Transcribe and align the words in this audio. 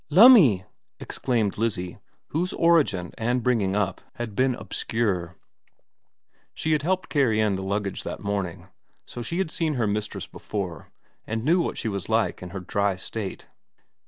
'Lumme!' 0.09 0.63
exclaimed 0.99 1.59
Lizzie, 1.59 1.99
whose 2.29 2.53
origin 2.53 3.11
and 3.19 3.43
bringing 3.43 3.75
up 3.75 4.01
had 4.15 4.35
been 4.35 4.55
obscure. 4.55 5.37
She 6.55 6.71
had 6.71 6.81
helped 6.81 7.07
carry 7.07 7.39
in 7.39 7.53
the 7.53 7.61
luggage 7.61 8.01
that 8.01 8.19
morning, 8.19 8.69
so 9.05 9.21
she 9.21 9.37
had 9.37 9.51
seen 9.51 9.75
her 9.75 9.85
mistress 9.85 10.25
before 10.25 10.89
and 11.27 11.45
knew 11.45 11.61
what 11.61 11.77
she 11.77 11.87
was 11.87 12.09
like 12.09 12.41
in 12.41 12.49
her 12.49 12.61
dry 12.61 12.95
state. 12.95 13.45